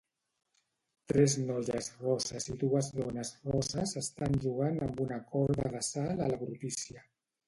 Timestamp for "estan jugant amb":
4.01-5.05